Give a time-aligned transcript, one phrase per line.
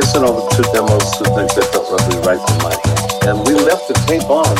[0.00, 2.80] they sent over two demos to things they felt like really right for Mike.
[3.28, 4.56] And we left the tape on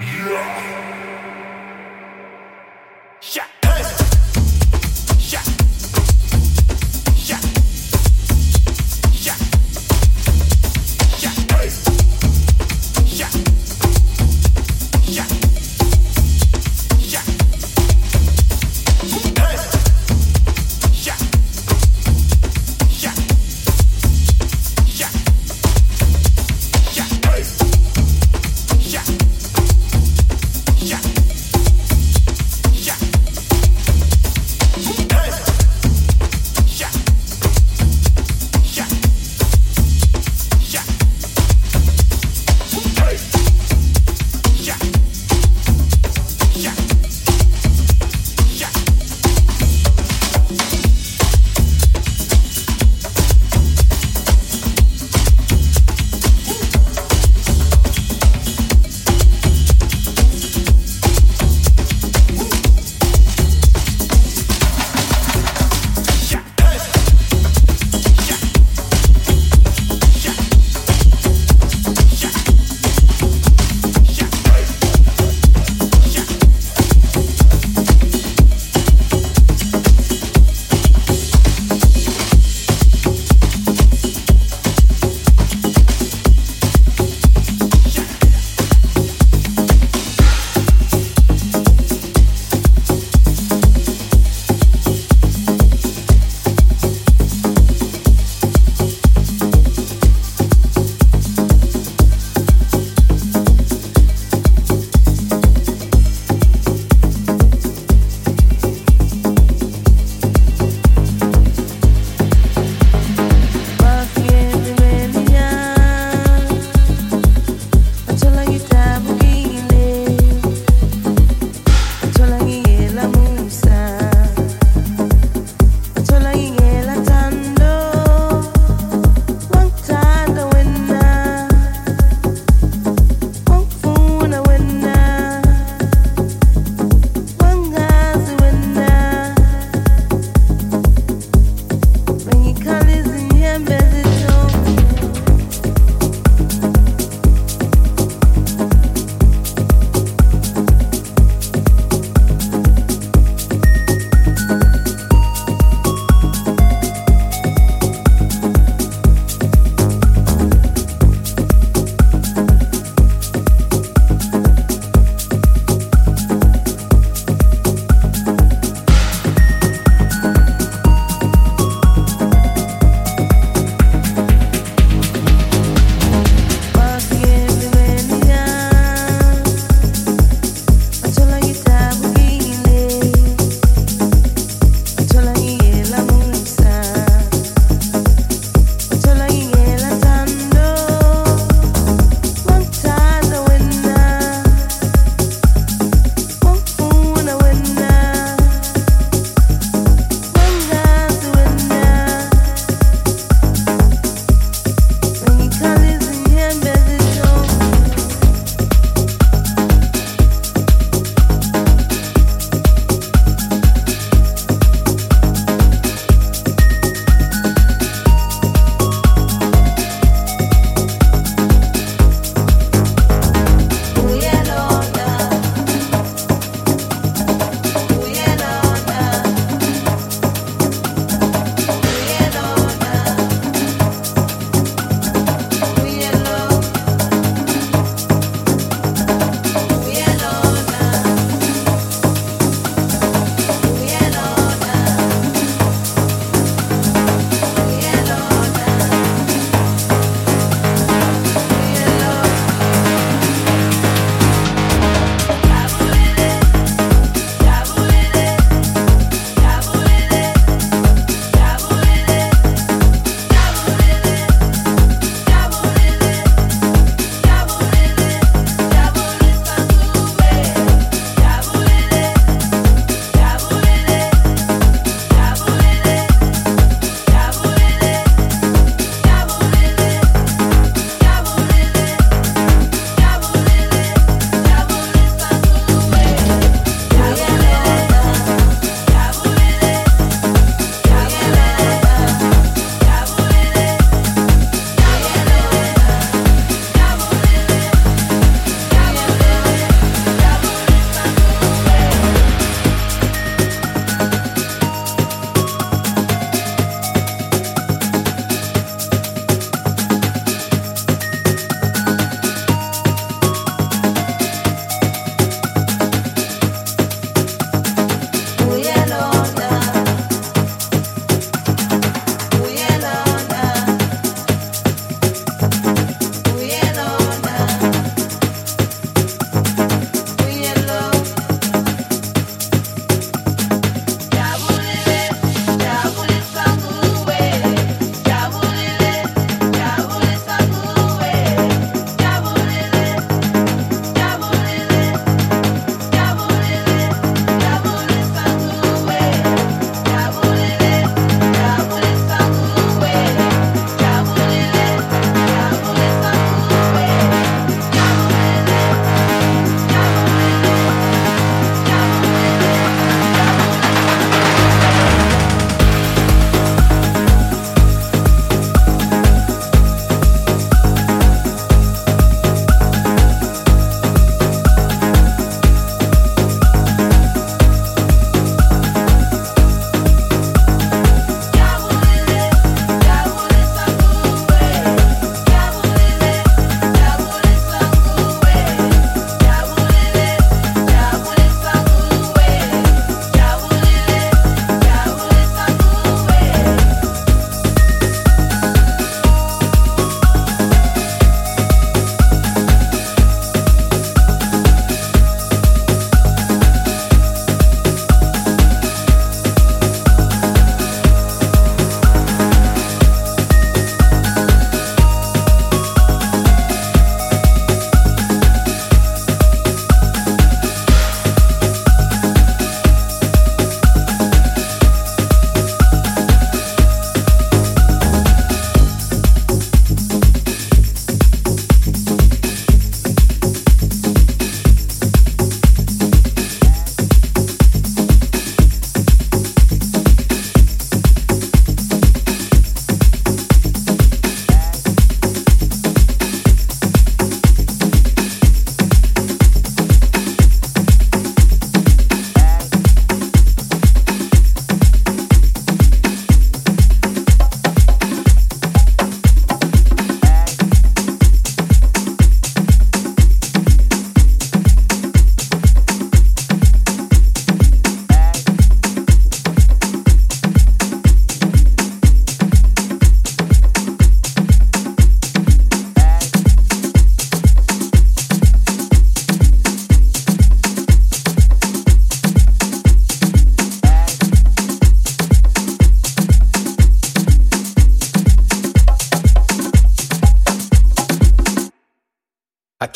[0.00, 0.87] Yeah!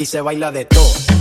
[0.03, 1.12] Aquí se baila de todo.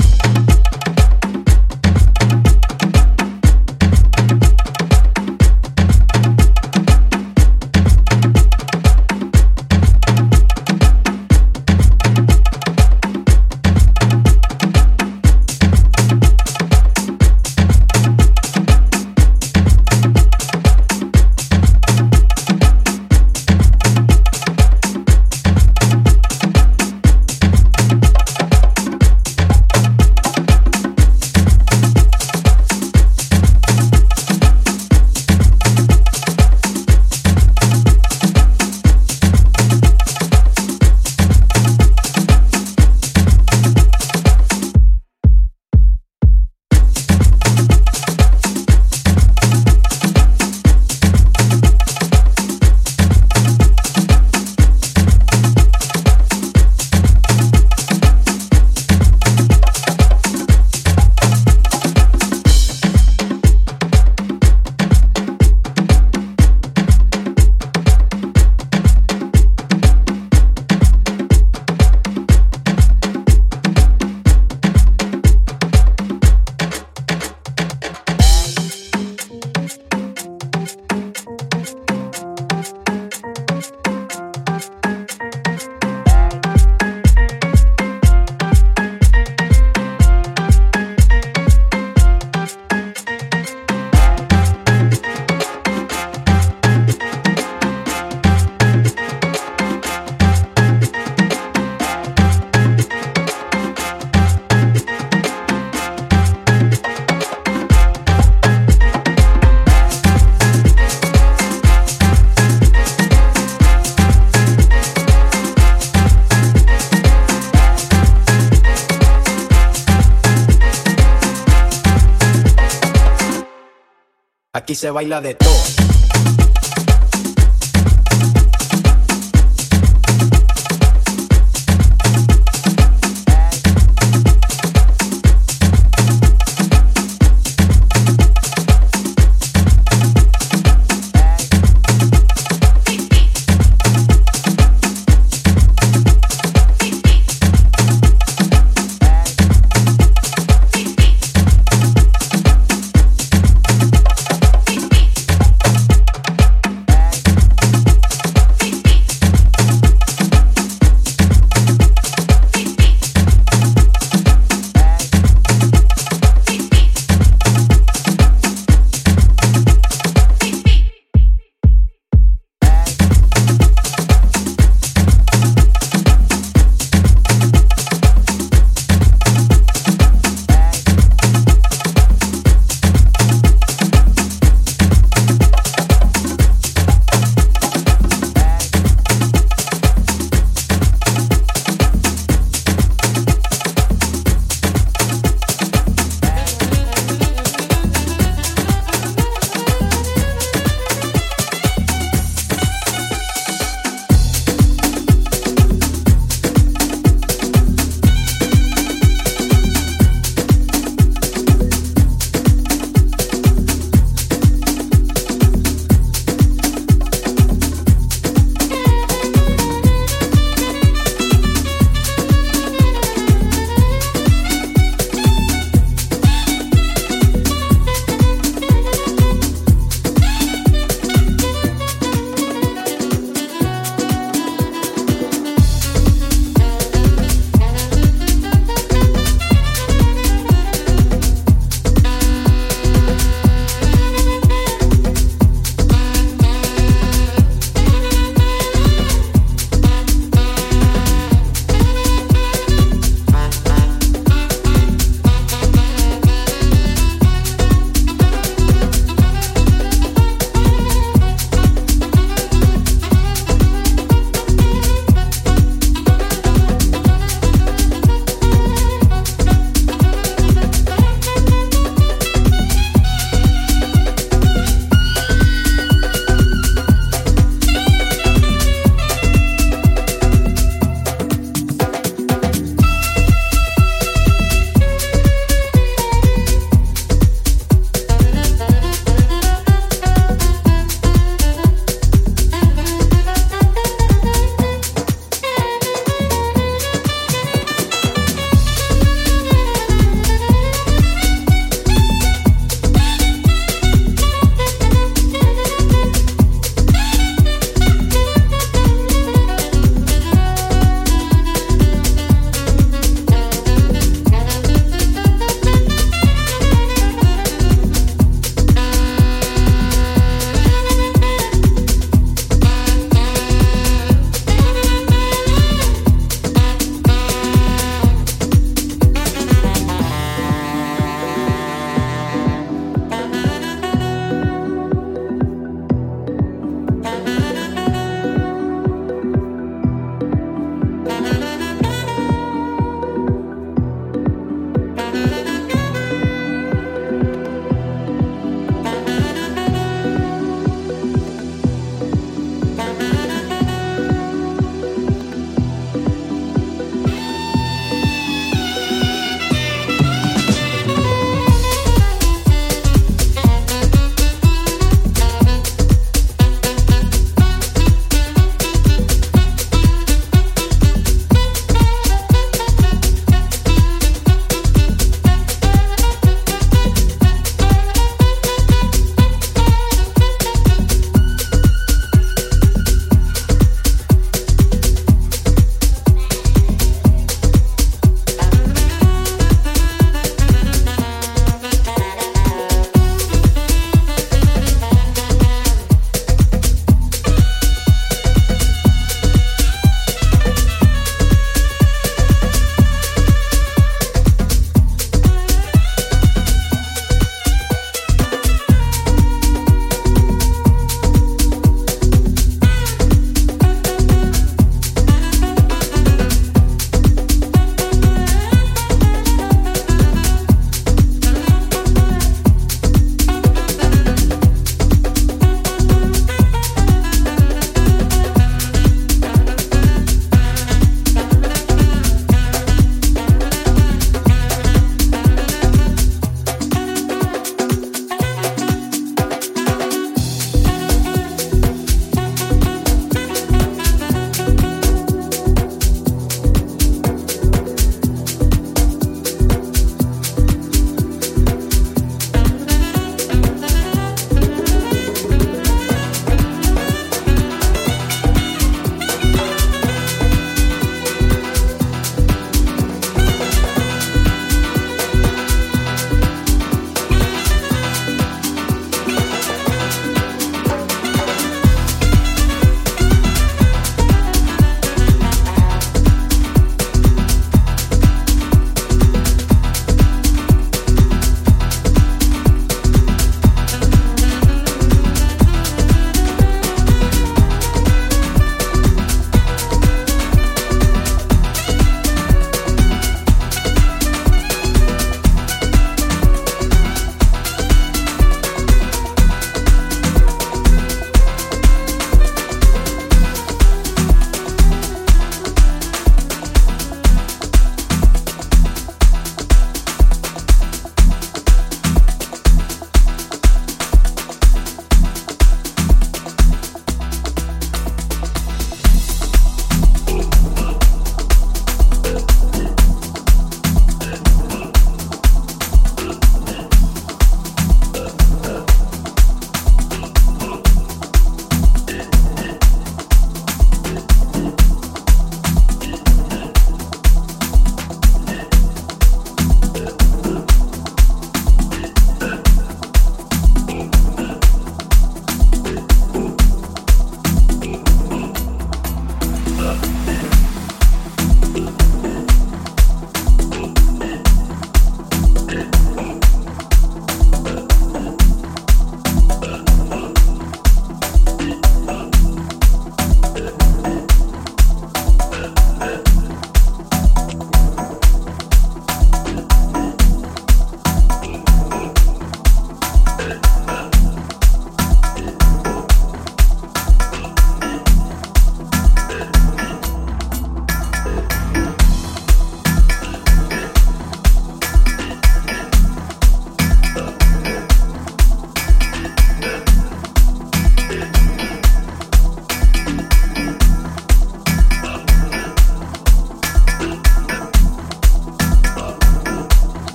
[124.81, 125.40] Se baila de